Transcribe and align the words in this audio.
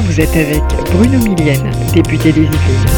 Vous 0.00 0.20
êtes 0.20 0.36
avec 0.36 0.62
Bruno 0.92 1.18
Millienne, 1.18 1.70
député 1.92 2.32
des 2.32 2.42
Yvelines. 2.42 2.97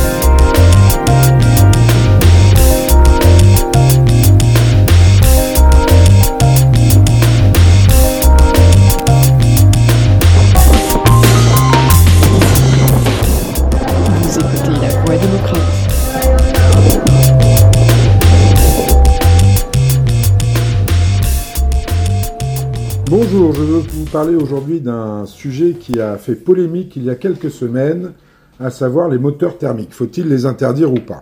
Bonjour, 23.11 23.53
je 23.53 23.63
veux 23.63 23.79
vous 23.81 24.05
parler 24.05 24.37
aujourd'hui 24.37 24.81
d'un 24.81 25.27
sujet 25.27 25.73
qui 25.73 25.99
a 25.99 26.17
fait 26.17 26.37
polémique 26.37 26.95
il 26.95 27.03
y 27.03 27.11
a 27.11 27.17
quelques 27.17 27.51
semaines, 27.51 28.13
à 28.61 28.71
savoir 28.71 29.09
les 29.09 29.19
moteurs 29.19 29.59
thermiques. 29.59 29.93
Faut-il 29.93 30.29
les 30.29 30.47
interdire 30.47 30.93
ou 30.93 31.01
pas? 31.01 31.21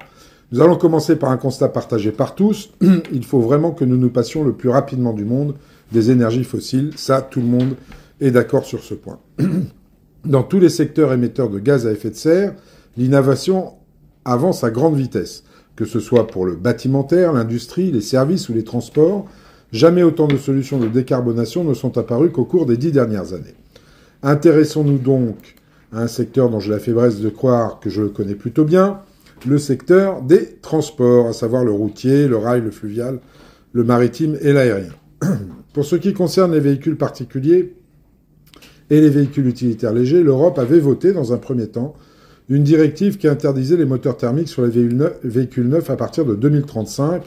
Nous 0.52 0.60
allons 0.60 0.76
commencer 0.76 1.16
par 1.16 1.30
un 1.30 1.38
constat 1.38 1.70
partagé 1.70 2.12
par 2.12 2.34
tous. 2.34 2.74
Il 3.10 3.24
faut 3.24 3.40
vraiment 3.40 3.70
que 3.70 3.86
nous 3.86 3.96
nous 3.96 4.10
passions 4.10 4.44
le 4.44 4.52
plus 4.52 4.68
rapidement 4.68 5.14
du 5.14 5.24
monde 5.24 5.54
des 5.90 6.10
énergies 6.10 6.44
fossiles. 6.44 6.90
Ça, 6.96 7.22
tout 7.22 7.40
le 7.40 7.46
monde 7.46 7.74
est 8.20 8.32
d'accord 8.32 8.66
sur 8.66 8.82
ce 8.84 8.92
point. 8.92 9.18
Dans 10.26 10.42
tous 10.42 10.58
les 10.58 10.68
secteurs 10.68 11.14
émetteurs 11.14 11.48
de 11.48 11.58
gaz 11.58 11.86
à 11.86 11.92
effet 11.92 12.10
de 12.10 12.16
serre, 12.16 12.54
l'innovation 12.98 13.76
avance 14.26 14.62
à 14.62 14.70
grande 14.70 14.96
vitesse, 14.96 15.42
que 15.74 15.86
ce 15.86 16.00
soit 16.00 16.26
pour 16.26 16.44
le 16.44 16.54
bâtimentaire, 16.54 17.32
l'industrie, 17.32 17.90
les 17.90 18.02
services 18.02 18.50
ou 18.50 18.52
les 18.52 18.64
transports. 18.64 19.26
Jamais 19.72 20.02
autant 20.02 20.26
de 20.26 20.36
solutions 20.36 20.78
de 20.78 20.88
décarbonation 20.88 21.62
ne 21.64 21.74
sont 21.74 21.98
apparues 21.98 22.30
qu'au 22.30 22.44
cours 22.44 22.66
des 22.66 22.76
dix 22.76 22.92
dernières 22.92 23.34
années. 23.34 23.54
Intéressons-nous 24.22 24.98
donc 24.98 25.56
à 25.92 26.02
un 26.02 26.06
secteur 26.06 26.50
dont 26.50 26.60
j'ai 26.60 26.70
la 26.70 26.78
faiblesse 26.78 27.20
de 27.20 27.28
croire 27.28 27.80
que 27.80 27.90
je 27.90 28.02
le 28.02 28.08
connais 28.08 28.34
plutôt 28.34 28.64
bien, 28.64 29.00
le 29.46 29.58
secteur 29.58 30.22
des 30.22 30.56
transports, 30.56 31.28
à 31.28 31.32
savoir 31.32 31.64
le 31.64 31.70
routier, 31.70 32.26
le 32.26 32.36
rail, 32.36 32.62
le 32.62 32.70
fluvial, 32.70 33.20
le 33.72 33.84
maritime 33.84 34.36
et 34.40 34.52
l'aérien. 34.52 34.92
Pour 35.72 35.84
ce 35.84 35.96
qui 35.96 36.12
concerne 36.12 36.52
les 36.52 36.60
véhicules 36.60 36.96
particuliers 36.96 37.74
et 38.90 39.00
les 39.00 39.10
véhicules 39.10 39.46
utilitaires 39.46 39.92
légers, 39.92 40.22
l'Europe 40.22 40.58
avait 40.58 40.80
voté 40.80 41.12
dans 41.12 41.32
un 41.32 41.36
premier 41.36 41.68
temps 41.68 41.94
une 42.48 42.64
directive 42.64 43.18
qui 43.18 43.28
interdisait 43.28 43.76
les 43.76 43.84
moteurs 43.84 44.16
thermiques 44.16 44.48
sur 44.48 44.64
les 44.64 44.88
véhicules 45.22 45.68
neufs 45.68 45.90
à 45.90 45.96
partir 45.96 46.24
de 46.24 46.34
2035, 46.34 47.22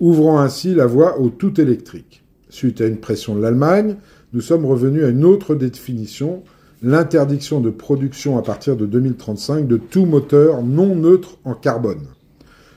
ouvrant 0.00 0.40
ainsi 0.40 0.74
la 0.74 0.86
voie 0.86 1.20
au 1.20 1.28
tout 1.28 1.60
électrique. 1.60 2.24
Suite 2.48 2.80
à 2.80 2.86
une 2.86 2.96
pression 2.96 3.34
de 3.34 3.42
l'Allemagne, 3.42 3.96
nous 4.32 4.40
sommes 4.40 4.64
revenus 4.64 5.04
à 5.04 5.08
une 5.08 5.24
autre 5.24 5.54
définition, 5.54 6.42
l'interdiction 6.82 7.60
de 7.60 7.70
production 7.70 8.38
à 8.38 8.42
partir 8.42 8.76
de 8.76 8.86
2035 8.86 9.68
de 9.68 9.76
tout 9.76 10.06
moteur 10.06 10.62
non 10.62 10.96
neutre 10.96 11.38
en 11.44 11.54
carbone. 11.54 12.06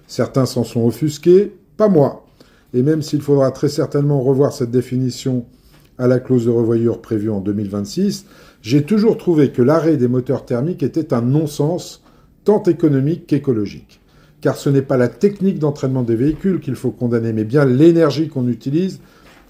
Certains 0.07 0.45
s'en 0.45 0.63
sont 0.63 0.85
offusqués, 0.85 1.55
pas 1.77 1.87
moi. 1.87 2.25
Et 2.73 2.83
même 2.83 3.01
s'il 3.01 3.21
faudra 3.21 3.51
très 3.51 3.69
certainement 3.69 4.21
revoir 4.21 4.51
cette 4.51 4.71
définition 4.71 5.45
à 5.97 6.07
la 6.07 6.19
clause 6.19 6.45
de 6.45 6.51
revoyure 6.51 7.01
prévue 7.01 7.29
en 7.29 7.39
2026, 7.39 8.25
j'ai 8.61 8.83
toujours 8.83 9.17
trouvé 9.17 9.51
que 9.51 9.61
l'arrêt 9.61 9.95
des 9.95 10.07
moteurs 10.07 10.45
thermiques 10.45 10.83
était 10.83 11.13
un 11.13 11.21
non-sens, 11.21 12.03
tant 12.43 12.63
économique 12.63 13.27
qu'écologique 13.27 14.01
car 14.43 14.57
ce 14.57 14.69
n'est 14.69 14.81
pas 14.81 14.97
la 14.97 15.07
technique 15.07 15.57
d'entraînement 15.57 16.03
des 16.03 16.17
véhicules 16.17 16.59
qu'il 16.59 16.75
faut 16.75 16.91
condamner, 16.91 17.31
mais 17.31 17.45
bien 17.45 17.63
l'énergie 17.63 18.27
qu'on 18.27 18.49
utilise 18.49 18.99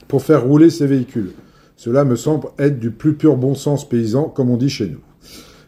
pour 0.07 0.21
faire 0.21 0.43
rouler 0.43 0.69
ces 0.69 0.85
véhicules. 0.85 1.31
Cela 1.75 2.05
me 2.05 2.15
semble 2.15 2.49
être 2.59 2.77
du 2.77 2.91
plus 2.91 3.15
pur 3.15 3.35
bon 3.35 3.55
sens 3.55 3.89
paysan, 3.89 4.25
comme 4.25 4.51
on 4.51 4.55
dit 4.55 4.69
chez 4.69 4.87
nous. 4.87 4.99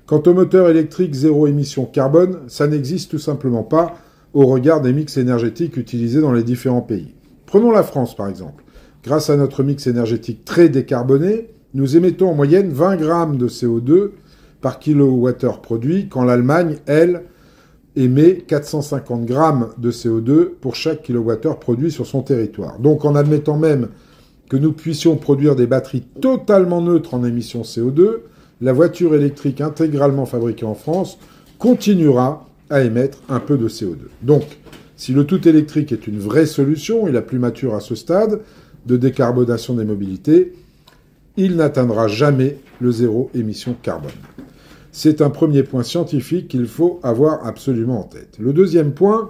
Quant 0.05 0.21
au 0.27 0.33
moteur 0.35 0.69
électrique 0.69 1.15
zéro 1.15 1.47
émission 1.47 1.85
carbone, 1.85 2.41
ça 2.45 2.67
n'existe 2.67 3.09
tout 3.09 3.17
simplement 3.17 3.63
pas 3.63 3.95
au 4.35 4.45
regard 4.45 4.79
des 4.79 4.93
mix 4.93 5.17
énergétiques 5.17 5.75
utilisés 5.75 6.21
dans 6.21 6.31
les 6.31 6.43
différents 6.43 6.81
pays. 6.83 7.15
Prenons 7.47 7.71
la 7.71 7.81
France 7.81 8.15
par 8.15 8.29
exemple. 8.29 8.63
Grâce 9.03 9.31
à 9.31 9.37
notre 9.37 9.63
mix 9.63 9.87
énergétique 9.87 10.45
très 10.45 10.69
décarboné, 10.69 11.47
nous 11.73 11.97
émettons 11.97 12.29
en 12.29 12.35
moyenne 12.35 12.69
20 12.69 12.97
grammes 12.97 13.37
de 13.37 13.47
CO2 13.47 14.11
par 14.61 14.77
kilowattheure 14.77 15.63
produit, 15.63 16.09
quand 16.09 16.23
l'Allemagne, 16.23 16.75
elle, 16.85 17.23
émet 17.95 18.43
450 18.47 19.25
grammes 19.25 19.69
de 19.77 19.91
CO2 19.91 20.49
pour 20.49 20.75
chaque 20.75 21.03
kilowattheure 21.03 21.59
produit 21.59 21.91
sur 21.91 22.05
son 22.05 22.21
territoire. 22.21 22.79
Donc 22.79 23.05
en 23.05 23.15
admettant 23.15 23.57
même 23.57 23.89
que 24.49 24.57
nous 24.57 24.73
puissions 24.73 25.15
produire 25.15 25.55
des 25.55 25.67
batteries 25.67 26.03
totalement 26.21 26.81
neutres 26.81 27.13
en 27.13 27.23
émissions 27.23 27.61
CO2, 27.61 28.17
la 28.61 28.73
voiture 28.73 29.15
électrique 29.15 29.61
intégralement 29.61 30.25
fabriquée 30.25 30.65
en 30.65 30.75
France 30.75 31.17
continuera 31.57 32.47
à 32.69 32.81
émettre 32.81 33.19
un 33.29 33.39
peu 33.39 33.57
de 33.57 33.67
CO2. 33.67 33.97
Donc, 34.21 34.43
si 34.97 35.13
le 35.13 35.25
tout 35.25 35.47
électrique 35.47 35.91
est 35.91 36.07
une 36.07 36.19
vraie 36.19 36.45
solution 36.45 37.07
et 37.07 37.11
la 37.11 37.21
plus 37.21 37.39
mature 37.39 37.75
à 37.75 37.79
ce 37.79 37.95
stade 37.95 38.41
de 38.85 38.97
décarbonation 38.97 39.73
des 39.73 39.83
mobilités, 39.83 40.53
il 41.37 41.57
n'atteindra 41.57 42.07
jamais 42.07 42.57
le 42.79 42.91
zéro 42.91 43.29
émission 43.33 43.75
carbone. 43.81 44.11
C'est 44.97 45.19
un 45.19 45.29
premier 45.29 45.63
point 45.63 45.83
scientifique 45.83 46.47
qu'il 46.47 46.67
faut 46.67 47.01
avoir 47.03 47.45
absolument 47.45 47.99
en 47.99 48.03
tête. 48.03 48.37
Le 48.39 48.53
deuxième 48.53 48.93
point 48.93 49.29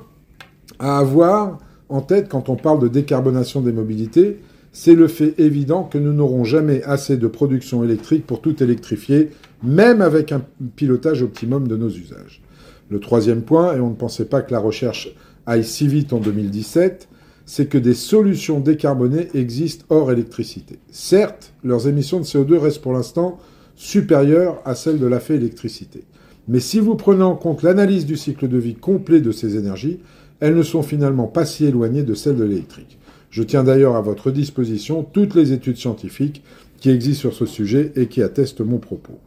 à 0.78 1.00
avoir 1.00 1.58
en 1.90 2.02
tête 2.02 2.30
quand 2.30 2.50
on 2.50 2.56
parle 2.56 2.80
de 2.80 2.88
décarbonation 2.88 3.62
des 3.62 3.72
mobilités, 3.72 4.38
c'est 4.74 4.94
le 4.94 5.08
fait 5.08 5.34
évident 5.40 5.82
que 5.82 5.98
nous 5.98 6.14
n'aurons 6.14 6.44
jamais 6.44 6.84
assez 6.84 7.18
de 7.18 7.26
production 7.26 7.84
électrique 7.84 8.28
pour 8.28 8.42
tout 8.42 8.62
électrifier, 8.62 9.32
même 9.64 10.04
avec 10.04 10.32
un 10.32 10.44
pilotage 10.76 11.24
optimum 11.24 11.68
de 11.68 11.76
nos 11.76 11.90
usages. 11.90 12.44
Le 12.92 13.00
troisième 13.00 13.42
point, 13.42 13.76
et 13.76 13.80
on 13.80 13.90
ne 13.90 13.96
pensait 13.96 14.26
pas 14.26 14.44
que 14.44 14.54
la 14.54 14.60
recherche 14.60 15.16
aille 15.48 15.66
si 15.66 15.88
vite 15.88 16.14
en 16.14 16.20
2017, 16.20 17.08
c'est 17.48 17.66
que 17.66 17.80
des 17.80 17.96
solutions 17.96 18.60
décarbonées 18.60 19.30
existent 19.34 19.86
hors 19.90 20.12
électricité. 20.12 20.78
Certes, 20.92 21.54
leurs 21.64 21.88
émissions 21.88 22.20
de 22.20 22.26
CO2 22.26 22.56
restent 22.60 22.84
pour 22.84 22.94
l'instant 22.94 23.40
supérieure 23.76 24.62
à 24.66 24.76
celle 24.76 25.00
de 25.00 25.06
la 25.06 25.20
fait 25.20 25.36
électricité. 25.36 26.04
Mais 26.48 26.60
si 26.60 26.80
vous 26.80 26.96
prenez 26.96 27.24
en 27.24 27.36
compte 27.36 27.64
l'analyse 27.64 28.06
du 28.06 28.18
cycle 28.18 28.48
de 28.48 28.58
vie 28.58 28.76
complet 28.76 29.20
de 29.20 29.32
ces 29.32 29.58
énergies, 29.58 30.00
elles 30.40 30.56
ne 30.56 30.64
sont 30.64 30.84
finalement 30.84 31.28
pas 31.28 31.46
si 31.46 31.66
éloignées 31.66 32.04
de 32.04 32.14
celles 32.14 32.38
de 32.38 32.44
l'électrique. 32.44 32.98
Je 33.32 33.44
tiens 33.44 33.64
d'ailleurs 33.64 33.96
à 33.96 34.02
votre 34.02 34.32
disposition 34.32 35.04
toutes 35.04 35.36
les 35.36 35.52
études 35.52 35.78
scientifiques 35.78 36.44
qui 36.80 36.90
existent 36.90 37.22
sur 37.22 37.34
ce 37.34 37.46
sujet 37.46 37.92
et 37.96 38.08
qui 38.08 38.22
attestent 38.22 38.62
mon 38.62 38.78
propos. 38.78 39.20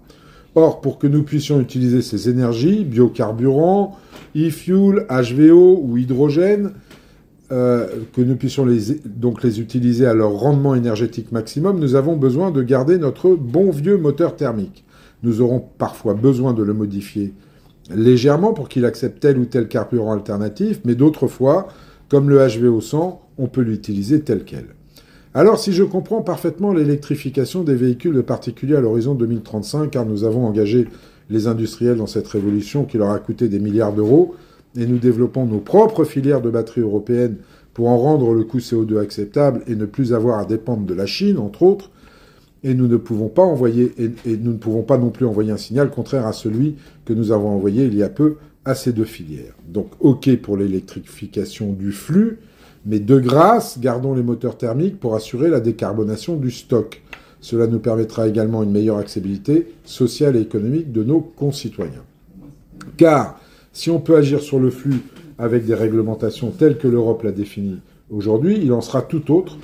Or, 0.54 0.80
pour 0.80 0.98
que 0.98 1.06
nous 1.06 1.24
puissions 1.24 1.60
utiliser 1.60 2.02
ces 2.02 2.28
énergies, 2.28 2.84
biocarburants, 2.84 3.96
e-fuel, 4.36 5.06
HVO 5.08 5.80
ou 5.82 5.98
hydrogène, 5.98 6.72
euh, 7.50 7.86
que 8.12 8.20
nous 8.20 8.36
puissions 8.36 8.66
les, 8.66 9.00
donc 9.06 9.42
les 9.42 9.60
utiliser 9.60 10.06
à 10.06 10.14
leur 10.14 10.32
rendement 10.32 10.74
énergétique 10.74 11.32
maximum, 11.32 11.78
nous 11.78 11.94
avons 11.94 12.16
besoin 12.16 12.50
de 12.50 12.62
garder 12.62 12.98
notre 12.98 13.34
bon 13.34 13.70
vieux 13.70 13.96
moteur 13.96 14.36
thermique. 14.36 14.84
Nous 15.22 15.40
aurons 15.40 15.64
parfois 15.78 16.14
besoin 16.14 16.52
de 16.52 16.62
le 16.62 16.74
modifier 16.74 17.32
légèrement 17.94 18.52
pour 18.52 18.68
qu'il 18.68 18.84
accepte 18.84 19.20
tel 19.20 19.38
ou 19.38 19.46
tel 19.46 19.68
carburant 19.68 20.12
alternatif, 20.12 20.80
mais 20.84 20.94
d'autres 20.94 21.26
fois, 21.26 21.68
comme 22.08 22.28
le 22.28 22.38
HVO 22.38 22.80
100, 22.80 23.20
on 23.38 23.46
peut 23.46 23.62
l'utiliser 23.62 24.20
tel 24.20 24.44
quel. 24.44 24.66
Alors 25.34 25.58
si 25.58 25.72
je 25.72 25.84
comprends 25.84 26.22
parfaitement 26.22 26.72
l'électrification 26.72 27.62
des 27.62 27.74
véhicules 27.74 28.14
de 28.14 28.20
particuliers 28.20 28.76
à 28.76 28.80
l'horizon 28.80 29.14
2035, 29.14 29.90
car 29.90 30.04
nous 30.04 30.24
avons 30.24 30.46
engagé 30.46 30.88
les 31.30 31.46
industriels 31.46 31.96
dans 31.96 32.06
cette 32.06 32.28
révolution 32.28 32.84
qui 32.84 32.98
leur 32.98 33.10
a 33.10 33.18
coûté 33.18 33.48
des 33.48 33.58
milliards 33.58 33.92
d'euros, 33.92 34.34
et 34.76 34.86
nous 34.86 34.98
développons 34.98 35.46
nos 35.46 35.60
propres 35.60 36.04
filières 36.04 36.40
de 36.40 36.50
batteries 36.50 36.82
européennes 36.82 37.36
pour 37.74 37.88
en 37.88 37.98
rendre 37.98 38.34
le 38.34 38.44
coût 38.44 38.58
CO2 38.58 38.98
acceptable 38.98 39.62
et 39.66 39.76
ne 39.76 39.86
plus 39.86 40.12
avoir 40.12 40.38
à 40.38 40.44
dépendre 40.44 40.84
de 40.84 40.94
la 40.94 41.06
Chine, 41.06 41.38
entre 41.38 41.62
autres, 41.62 41.90
et 42.64 42.74
nous 42.74 42.88
ne 42.88 42.96
pouvons 42.96 43.28
pas 43.28 43.42
envoyer, 43.42 43.94
et, 43.98 44.36
nous 44.36 44.52
ne 44.52 44.58
pouvons 44.58 44.82
pas 44.82 44.98
non 44.98 45.10
plus 45.10 45.26
envoyer 45.26 45.52
un 45.52 45.56
signal 45.56 45.90
contraire 45.90 46.26
à 46.26 46.32
celui 46.32 46.76
que 47.04 47.12
nous 47.12 47.30
avons 47.30 47.50
envoyé 47.50 47.84
il 47.84 47.94
y 47.94 48.02
a 48.02 48.08
peu 48.08 48.36
à 48.64 48.74
ces 48.74 48.92
deux 48.92 49.04
filières. 49.04 49.54
Donc, 49.68 49.90
OK 50.00 50.34
pour 50.38 50.56
l'électrification 50.56 51.72
du 51.72 51.92
flux, 51.92 52.38
mais 52.84 52.98
de 52.98 53.18
grâce, 53.18 53.78
gardons 53.78 54.14
les 54.14 54.22
moteurs 54.22 54.58
thermiques 54.58 54.98
pour 54.98 55.14
assurer 55.14 55.48
la 55.48 55.60
décarbonation 55.60 56.36
du 56.36 56.50
stock. 56.50 57.02
Cela 57.40 57.66
nous 57.66 57.78
permettra 57.78 58.26
également 58.26 58.62
une 58.62 58.72
meilleure 58.72 58.98
accessibilité 58.98 59.74
sociale 59.84 60.36
et 60.36 60.40
économique 60.40 60.90
de 60.90 61.04
nos 61.04 61.20
concitoyens. 61.20 62.04
Car, 62.96 63.40
si 63.78 63.90
on 63.90 64.00
peut 64.00 64.16
agir 64.16 64.40
sur 64.40 64.58
le 64.58 64.70
flux 64.70 65.02
avec 65.38 65.64
des 65.64 65.74
réglementations 65.74 66.50
telles 66.50 66.78
que 66.78 66.88
l'Europe 66.88 67.22
l'a 67.22 67.30
défini 67.30 67.78
aujourd'hui, 68.10 68.58
il 68.60 68.72
en 68.72 68.80
sera 68.80 69.02
tout 69.02 69.32
autre 69.32 69.56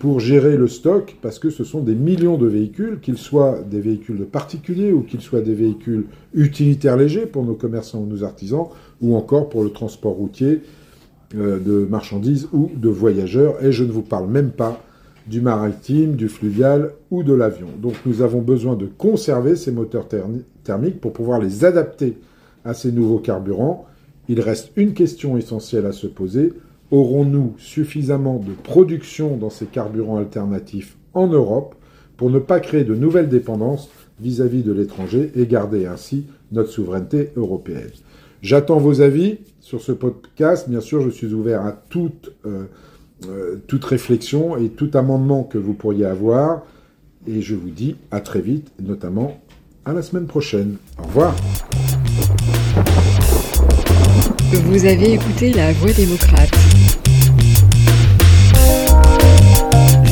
pour 0.00 0.18
gérer 0.18 0.56
le 0.56 0.66
stock, 0.66 1.16
parce 1.22 1.38
que 1.38 1.50
ce 1.50 1.62
sont 1.62 1.80
des 1.80 1.94
millions 1.94 2.36
de 2.36 2.48
véhicules, 2.48 2.98
qu'ils 3.00 3.16
soient 3.16 3.60
des 3.60 3.80
véhicules 3.80 4.18
de 4.18 4.24
particuliers 4.24 4.92
ou 4.92 5.02
qu'ils 5.02 5.20
soient 5.20 5.40
des 5.40 5.54
véhicules 5.54 6.06
utilitaires 6.34 6.96
légers 6.96 7.26
pour 7.26 7.44
nos 7.44 7.54
commerçants 7.54 8.00
ou 8.00 8.06
nos 8.06 8.24
artisans, 8.24 8.66
ou 9.00 9.14
encore 9.14 9.48
pour 9.48 9.62
le 9.62 9.70
transport 9.70 10.14
routier 10.14 10.62
euh, 11.36 11.60
de 11.60 11.86
marchandises 11.88 12.48
ou 12.52 12.72
de 12.74 12.88
voyageurs. 12.88 13.64
Et 13.64 13.70
je 13.70 13.84
ne 13.84 13.92
vous 13.92 14.02
parle 14.02 14.28
même 14.28 14.50
pas 14.50 14.82
du 15.28 15.40
maritime, 15.40 16.16
du 16.16 16.28
fluvial 16.28 16.90
ou 17.12 17.22
de 17.22 17.34
l'avion. 17.34 17.68
Donc 17.80 17.94
nous 18.04 18.20
avons 18.20 18.40
besoin 18.40 18.74
de 18.74 18.86
conserver 18.86 19.54
ces 19.54 19.70
moteurs 19.70 20.08
thermiques 20.08 21.00
pour 21.00 21.12
pouvoir 21.12 21.38
les 21.38 21.64
adapter 21.64 22.16
à 22.64 22.74
ces 22.74 22.92
nouveaux 22.92 23.18
carburants. 23.18 23.86
Il 24.28 24.40
reste 24.40 24.70
une 24.76 24.94
question 24.94 25.36
essentielle 25.36 25.86
à 25.86 25.92
se 25.92 26.06
poser. 26.06 26.52
Aurons-nous 26.90 27.54
suffisamment 27.58 28.38
de 28.38 28.52
production 28.52 29.36
dans 29.36 29.50
ces 29.50 29.66
carburants 29.66 30.18
alternatifs 30.18 30.96
en 31.14 31.26
Europe 31.26 31.74
pour 32.16 32.30
ne 32.30 32.38
pas 32.38 32.60
créer 32.60 32.84
de 32.84 32.94
nouvelles 32.94 33.28
dépendances 33.28 33.88
vis-à-vis 34.20 34.62
de 34.62 34.72
l'étranger 34.72 35.32
et 35.34 35.46
garder 35.46 35.86
ainsi 35.86 36.26
notre 36.52 36.70
souveraineté 36.70 37.30
européenne? 37.36 37.90
J'attends 38.42 38.78
vos 38.78 39.02
avis 39.02 39.38
sur 39.60 39.80
ce 39.80 39.92
podcast. 39.92 40.68
Bien 40.68 40.80
sûr, 40.80 41.02
je 41.02 41.10
suis 41.10 41.32
ouvert 41.32 41.64
à 41.64 41.72
toute, 41.72 42.32
euh, 42.46 42.64
euh, 43.28 43.56
toute 43.66 43.84
réflexion 43.84 44.56
et 44.56 44.68
tout 44.70 44.90
amendement 44.94 45.44
que 45.44 45.58
vous 45.58 45.74
pourriez 45.74 46.06
avoir. 46.06 46.62
Et 47.26 47.42
je 47.42 47.54
vous 47.54 47.70
dis 47.70 47.96
à 48.10 48.20
très 48.20 48.40
vite, 48.40 48.72
notamment 48.80 49.40
à 49.84 49.92
la 49.92 50.02
semaine 50.02 50.26
prochaine. 50.26 50.76
Au 50.98 51.02
revoir. 51.04 51.36
Vous 54.52 54.84
avez 54.84 55.12
écouté 55.12 55.52
La 55.52 55.72
Voix 55.72 55.92
démocrate. 55.92 56.50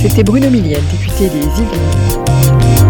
C'était 0.01 0.23
Bruno 0.23 0.49
Millienne, 0.49 0.85
député 0.93 1.29
des 1.29 1.45
Yvelines. 1.45 2.88